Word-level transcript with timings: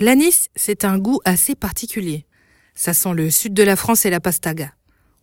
L'anis, 0.00 0.48
c'est 0.54 0.84
un 0.84 0.96
goût 0.96 1.20
assez 1.24 1.56
particulier. 1.56 2.24
Ça 2.76 2.94
sent 2.94 3.14
le 3.14 3.32
sud 3.32 3.52
de 3.52 3.64
la 3.64 3.74
France 3.74 4.06
et 4.06 4.10
la 4.10 4.20
pastaga. 4.20 4.72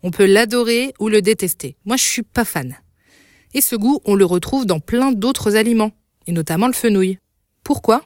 On 0.04 0.12
peut 0.12 0.26
l'adorer 0.26 0.94
ou 1.00 1.08
le 1.08 1.22
détester. 1.22 1.78
Moi, 1.86 1.96
je 1.96 2.04
suis 2.04 2.24
pas 2.24 2.44
fan. 2.44 2.76
Et 3.54 3.62
ce 3.62 3.78
goût, 3.78 4.02
on 4.04 4.16
le 4.16 4.26
retrouve 4.26 4.66
dans 4.66 4.82
plein 4.82 5.14
d'autres 5.14 5.56
aliments, 5.56 5.92
et 6.28 6.34
notamment 6.34 6.68
le 6.68 6.74
fenouil. 6.74 7.20
Pourquoi? 7.64 8.04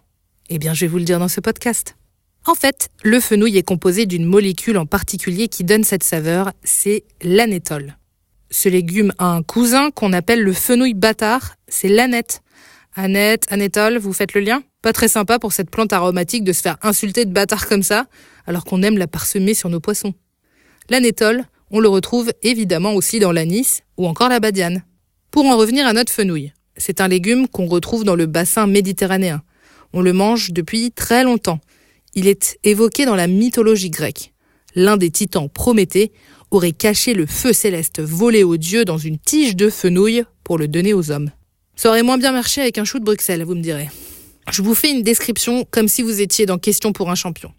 Eh 0.50 0.60
bien, 0.60 0.76
je 0.76 0.82
vais 0.82 0.88
vous 0.88 1.00
le 1.00 1.06
dire 1.06 1.18
dans 1.18 1.28
ce 1.28 1.42
podcast. 1.42 1.96
En 2.46 2.54
fait, 2.54 2.90
le 3.04 3.20
fenouil 3.20 3.58
est 3.58 3.64
composé 3.64 4.06
d'une 4.06 4.26
molécule 4.26 4.78
en 4.78 4.86
particulier 4.86 5.48
qui 5.48 5.64
donne 5.64 5.84
cette 5.84 6.04
saveur, 6.04 6.54
c'est 6.64 7.04
l'anétol. 7.24 7.98
Ce 8.52 8.70
légume 8.70 9.12
a 9.18 9.26
un 9.26 9.42
cousin 9.42 9.90
qu'on 9.90 10.14
appelle 10.14 10.44
le 10.44 10.54
fenouil 10.54 10.94
bâtard, 10.94 11.56
c'est 11.68 11.90
l'aneth. 11.90 12.42
Annette, 12.96 13.46
anétol, 13.50 13.98
vous 13.98 14.14
faites 14.14 14.36
le 14.36 14.42
lien? 14.42 14.62
Pas 14.82 14.94
très 14.94 15.10
sympa 15.10 15.40
pour 15.40 15.52
cette 15.52 15.70
plante 15.70 15.92
aromatique 15.92 16.44
de 16.44 16.54
se 16.54 16.62
faire 16.62 16.78
insulter 16.82 17.26
de 17.26 17.34
bâtard 17.34 17.68
comme 17.68 17.84
ça, 17.84 18.06
alors 18.46 18.64
qu'on 18.64 18.82
aime 18.82 18.98
la 18.98 19.08
parsemer 19.08 19.54
sur 19.54 19.70
nos 19.70 19.80
poissons. 19.80 20.14
L'anétol, 20.90 21.46
on 21.72 21.80
le 21.80 21.90
retrouve 21.90 22.32
évidemment 22.44 22.94
aussi 22.94 23.20
dans 23.20 23.32
l'anis 23.32 23.82
ou 23.98 24.08
encore 24.08 24.30
la 24.30 24.40
badiane. 24.40 24.84
Pour 25.32 25.46
en 25.46 25.58
revenir 25.58 25.86
à 25.86 25.94
notre 25.94 26.12
fenouil, 26.12 26.54
c'est 26.78 27.02
un 27.02 27.08
légume 27.08 27.48
qu'on 27.48 27.68
retrouve 27.68 28.04
dans 28.04 28.16
le 28.16 28.26
bassin 28.26 28.68
méditerranéen. 28.68 29.44
On 29.94 30.02
le 30.02 30.14
mange 30.14 30.52
depuis 30.52 30.92
très 30.92 31.24
longtemps. 31.24 31.60
Il 32.16 32.28
est 32.28 32.58
évoqué 32.64 33.06
dans 33.06 33.16
la 33.16 33.28
mythologie 33.28 33.90
grecque. 33.90 34.34
L'un 34.76 34.98
des 34.98 35.12
titans 35.12 35.50
Prométhée 35.50 36.12
aurait 36.52 36.72
caché 36.72 37.14
le 37.14 37.26
feu 37.26 37.54
céleste 37.54 38.02
volé 38.02 38.44
aux 38.44 38.58
dieux 38.58 38.86
dans 38.86 38.98
une 38.98 39.20
tige 39.20 39.56
de 39.56 39.70
fenouil 39.70 40.24
pour 40.44 40.58
le 40.58 40.68
donner 40.68 40.94
aux 40.94 41.12
hommes. 41.12 41.32
Ça 41.76 41.90
aurait 41.90 42.04
moins 42.04 42.18
bien 42.18 42.32
marché 42.32 42.62
avec 42.62 42.78
un 42.78 42.86
chou 42.86 43.00
de 43.00 43.06
Bruxelles, 43.06 43.44
vous 43.44 43.56
me 43.56 43.62
direz. 43.62 43.90
Je 44.52 44.62
vous 44.62 44.74
fais 44.74 44.90
une 44.92 45.04
description 45.04 45.66
comme 45.70 45.88
si 45.88 46.02
vous 46.02 46.22
étiez 46.22 46.46
dans 46.46 46.58
Question 46.58 46.92
pour 46.92 47.12
un 47.12 47.16
champion. 47.16 47.52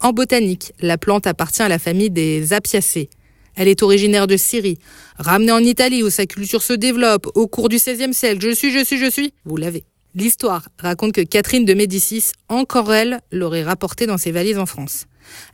En 0.00 0.12
botanique, 0.12 0.72
la 0.80 0.98
plante 0.98 1.26
appartient 1.26 1.62
à 1.62 1.68
la 1.68 1.78
famille 1.78 2.10
des 2.10 2.52
Apiacées. 2.52 3.08
Elle 3.54 3.68
est 3.68 3.82
originaire 3.82 4.26
de 4.26 4.36
Syrie, 4.36 4.78
ramenée 5.16 5.52
en 5.52 5.60
Italie 5.60 6.02
où 6.02 6.10
sa 6.10 6.26
culture 6.26 6.62
se 6.62 6.72
développe 6.72 7.28
au 7.34 7.46
cours 7.46 7.68
du 7.68 7.76
XVIe 7.76 8.12
siècle. 8.12 8.44
Je 8.44 8.54
suis, 8.54 8.72
je 8.72 8.84
suis, 8.84 8.98
je 8.98 9.10
suis. 9.10 9.32
Vous 9.44 9.56
l'avez. 9.56 9.84
L'histoire 10.14 10.68
raconte 10.78 11.12
que 11.12 11.22
Catherine 11.22 11.64
de 11.64 11.72
Médicis, 11.74 12.32
encore 12.48 12.92
elle, 12.92 13.20
l'aurait 13.32 13.62
rapportée 13.62 14.06
dans 14.06 14.18
ses 14.18 14.30
valises 14.30 14.58
en 14.58 14.66
France. 14.66 15.06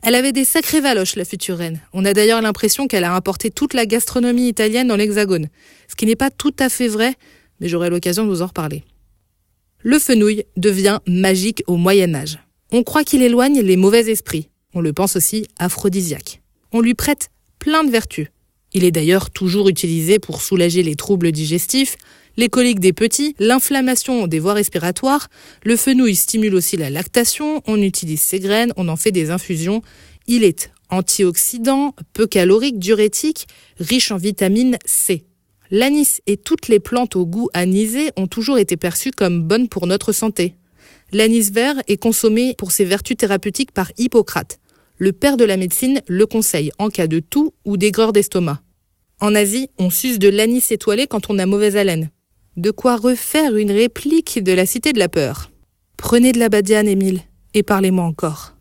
Elle 0.03 0.15
avait 0.15 0.33
des 0.33 0.45
sacrées 0.45 0.81
valoches, 0.81 1.15
la 1.15 1.25
future 1.25 1.57
reine. 1.57 1.79
On 1.93 2.03
a 2.03 2.13
d'ailleurs 2.13 2.41
l'impression 2.41 2.87
qu'elle 2.87 3.05
a 3.05 3.15
importé 3.15 3.49
toute 3.49 3.73
la 3.73 3.85
gastronomie 3.85 4.49
italienne 4.49 4.87
dans 4.87 4.97
l'Hexagone. 4.97 5.47
Ce 5.87 5.95
qui 5.95 6.05
n'est 6.05 6.15
pas 6.15 6.29
tout 6.29 6.53
à 6.59 6.69
fait 6.69 6.87
vrai, 6.87 7.15
mais 7.59 7.69
j'aurai 7.69 7.89
l'occasion 7.89 8.25
de 8.25 8.29
vous 8.29 8.41
en 8.41 8.47
reparler. 8.47 8.83
Le 9.83 9.97
fenouil 9.97 10.43
devient 10.57 10.99
magique 11.07 11.63
au 11.67 11.75
Moyen 11.75 12.13
Âge. 12.13 12.39
On 12.71 12.83
croit 12.83 13.03
qu'il 13.03 13.23
éloigne 13.23 13.61
les 13.61 13.77
mauvais 13.77 14.09
esprits. 14.11 14.49
On 14.73 14.81
le 14.81 14.93
pense 14.93 15.15
aussi 15.15 15.47
aphrodisiaque. 15.57 16.41
On 16.71 16.81
lui 16.81 16.93
prête 16.93 17.29
plein 17.59 17.83
de 17.83 17.89
vertus. 17.91 18.27
Il 18.73 18.83
est 18.83 18.91
d'ailleurs 18.91 19.31
toujours 19.31 19.67
utilisé 19.67 20.19
pour 20.19 20.41
soulager 20.41 20.83
les 20.83 20.95
troubles 20.95 21.31
digestifs, 21.31 21.97
les 22.37 22.47
coliques 22.47 22.79
des 22.79 22.93
petits, 22.93 23.35
l'inflammation 23.39 24.27
des 24.27 24.39
voies 24.39 24.53
respiratoires. 24.53 25.27
Le 25.63 25.75
fenouil 25.75 26.15
stimule 26.15 26.55
aussi 26.55 26.77
la 26.77 26.89
lactation, 26.89 27.61
on 27.67 27.81
utilise 27.81 28.21
ses 28.21 28.39
graines, 28.39 28.71
on 28.77 28.87
en 28.87 28.95
fait 28.95 29.11
des 29.11 29.31
infusions. 29.31 29.81
Il 30.27 30.43
est 30.43 30.71
antioxydant, 30.89 31.95
peu 32.13 32.27
calorique, 32.27 32.79
diurétique, 32.79 33.47
riche 33.79 34.11
en 34.11 34.17
vitamine 34.17 34.77
C. 34.85 35.25
L'anis 35.73 36.21
et 36.27 36.35
toutes 36.35 36.67
les 36.67 36.81
plantes 36.81 37.15
au 37.15 37.25
goût 37.25 37.49
anisé 37.53 38.11
ont 38.17 38.27
toujours 38.27 38.57
été 38.57 38.75
perçues 38.75 39.11
comme 39.11 39.43
bonnes 39.43 39.69
pour 39.69 39.87
notre 39.87 40.11
santé. 40.11 40.55
L'anis 41.13 41.49
vert 41.51 41.81
est 41.87 41.95
consommé 41.95 42.55
pour 42.57 42.73
ses 42.73 42.83
vertus 42.83 43.15
thérapeutiques 43.15 43.71
par 43.71 43.89
Hippocrate. 43.97 44.59
Le 44.97 45.13
père 45.13 45.37
de 45.37 45.45
la 45.45 45.55
médecine 45.55 46.01
le 46.07 46.25
conseille 46.25 46.71
en 46.77 46.89
cas 46.89 47.07
de 47.07 47.19
toux 47.19 47.53
ou 47.63 47.77
d'aigreur 47.77 48.11
d'estomac. 48.11 48.61
En 49.21 49.33
Asie, 49.33 49.69
on 49.77 49.89
suce 49.89 50.19
de 50.19 50.27
l'anis 50.27 50.71
étoilé 50.71 51.07
quand 51.07 51.29
on 51.29 51.39
a 51.39 51.45
mauvaise 51.45 51.77
haleine. 51.77 52.09
De 52.57 52.71
quoi 52.71 52.97
refaire 52.97 53.55
une 53.55 53.71
réplique 53.71 54.43
de 54.43 54.51
la 54.51 54.65
cité 54.65 54.91
de 54.91 54.99
la 54.99 55.07
peur. 55.07 55.51
Prenez 55.95 56.33
de 56.33 56.39
la 56.39 56.49
badiane, 56.49 56.89
Émile, 56.89 57.21
et 57.53 57.63
parlez-moi 57.63 58.03
encore. 58.03 58.55